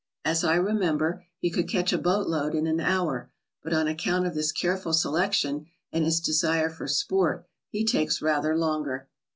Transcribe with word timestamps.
As 0.25 0.43
I 0.43 0.55
remember, 0.55 1.25
he 1.37 1.51
could 1.51 1.69
catch 1.69 1.93
a 1.93 1.97
boat 1.99 2.25
load 2.27 2.55
in 2.55 2.65
an 2.65 2.79
hour, 2.79 3.29
but 3.61 3.71
on 3.71 3.87
account 3.87 4.25
of 4.25 4.33
this 4.33 4.51
careful 4.51 4.93
selection 4.93 5.67
and 5.91 6.03
his 6.05 6.19
desire 6.19 6.71
for 6.71 6.87
sport 6.87 7.45
he 7.69 7.85
takes 7.85 8.19
rather 8.19 8.57
longer. 8.57 9.09